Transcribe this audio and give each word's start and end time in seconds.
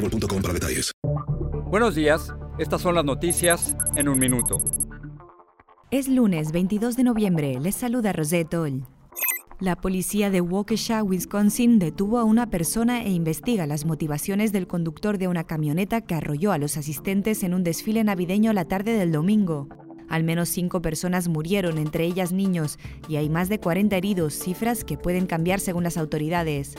boostmobile.com 0.00 0.42
para 0.42 0.54
detalles. 0.54 0.92
Buenos 1.70 1.94
días, 1.94 2.34
estas 2.58 2.80
son 2.80 2.94
las 2.94 3.04
noticias 3.04 3.76
en 3.96 4.08
un 4.08 4.18
minuto. 4.18 4.58
Es 5.90 6.08
lunes 6.08 6.52
22 6.52 6.96
de 6.96 7.04
noviembre, 7.04 7.58
les 7.60 7.74
saluda 7.74 8.12
Rosette 8.12 8.54
Oll. 8.54 8.86
La 9.60 9.76
policía 9.76 10.30
de 10.30 10.40
Waukesha, 10.40 11.02
Wisconsin, 11.02 11.78
detuvo 11.78 12.18
a 12.18 12.24
una 12.24 12.48
persona 12.48 13.02
e 13.02 13.10
investiga 13.10 13.66
las 13.66 13.84
motivaciones 13.84 14.52
del 14.52 14.66
conductor 14.66 15.18
de 15.18 15.28
una 15.28 15.44
camioneta 15.44 16.00
que 16.00 16.14
arrolló 16.14 16.52
a 16.52 16.58
los 16.58 16.78
asistentes 16.78 17.42
en 17.42 17.52
un 17.52 17.62
desfile 17.62 18.02
navideño 18.02 18.52
la 18.52 18.64
tarde 18.64 18.94
del 18.94 19.12
domingo. 19.12 19.68
Al 20.08 20.24
menos 20.24 20.48
cinco 20.48 20.80
personas 20.80 21.28
murieron, 21.28 21.76
entre 21.76 22.04
ellas 22.04 22.32
niños, 22.32 22.78
y 23.08 23.16
hay 23.16 23.28
más 23.28 23.48
de 23.48 23.60
40 23.60 23.96
heridos, 23.96 24.34
cifras 24.34 24.82
que 24.82 24.96
pueden 24.96 25.26
cambiar 25.26 25.60
según 25.60 25.84
las 25.84 25.98
autoridades. 25.98 26.76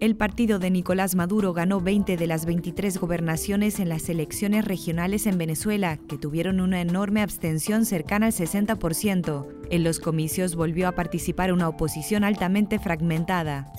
El 0.00 0.14
partido 0.14 0.60
de 0.60 0.70
Nicolás 0.70 1.16
Maduro 1.16 1.52
ganó 1.52 1.80
20 1.80 2.16
de 2.16 2.26
las 2.28 2.46
23 2.46 2.98
gobernaciones 2.98 3.80
en 3.80 3.88
las 3.88 4.08
elecciones 4.08 4.64
regionales 4.64 5.26
en 5.26 5.38
Venezuela, 5.38 5.96
que 6.08 6.16
tuvieron 6.16 6.60
una 6.60 6.80
enorme 6.80 7.20
abstención 7.20 7.84
cercana 7.84 8.26
al 8.26 8.32
60%. 8.32 9.46
En 9.70 9.82
los 9.82 9.98
comicios 9.98 10.54
volvió 10.54 10.86
a 10.86 10.92
participar 10.92 11.52
una 11.52 11.68
oposición 11.68 12.22
altamente 12.22 12.78
fragmentada. 12.78 13.72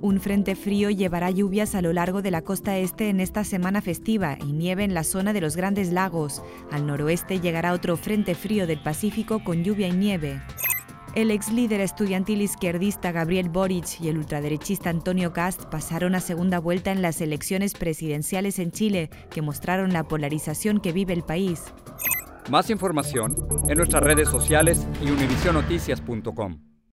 Un 0.00 0.20
frente 0.20 0.54
frío 0.54 0.90
llevará 0.90 1.32
lluvias 1.32 1.74
a 1.74 1.82
lo 1.82 1.92
largo 1.92 2.22
de 2.22 2.30
la 2.30 2.42
costa 2.42 2.78
este 2.78 3.08
en 3.08 3.18
esta 3.18 3.42
semana 3.42 3.82
festiva 3.82 4.38
y 4.46 4.52
nieve 4.52 4.84
en 4.84 4.94
la 4.94 5.02
zona 5.02 5.32
de 5.32 5.40
los 5.40 5.56
Grandes 5.56 5.90
Lagos. 5.90 6.40
Al 6.70 6.86
noroeste 6.86 7.40
llegará 7.40 7.72
otro 7.72 7.96
frente 7.96 8.36
frío 8.36 8.68
del 8.68 8.80
Pacífico 8.80 9.42
con 9.42 9.64
lluvia 9.64 9.88
y 9.88 9.92
nieve. 9.92 10.40
El 11.14 11.30
ex 11.30 11.52
líder 11.52 11.80
estudiantil 11.80 12.42
izquierdista 12.42 13.12
Gabriel 13.12 13.48
Boric 13.48 14.00
y 14.00 14.08
el 14.08 14.18
ultraderechista 14.18 14.90
Antonio 14.90 15.32
Cast 15.32 15.66
pasaron 15.66 16.16
a 16.16 16.20
segunda 16.20 16.58
vuelta 16.58 16.90
en 16.90 17.02
las 17.02 17.20
elecciones 17.20 17.74
presidenciales 17.74 18.58
en 18.58 18.72
Chile, 18.72 19.10
que 19.30 19.40
mostraron 19.40 19.92
la 19.92 20.02
polarización 20.02 20.80
que 20.80 20.90
vive 20.90 21.12
el 21.12 21.22
país. 21.22 21.62
Más 22.50 22.68
información 22.68 23.36
en 23.68 23.78
nuestras 23.78 24.02
redes 24.02 24.28
sociales 24.28 24.88
y 25.00 25.10
univisionoticias.com. 25.10 26.73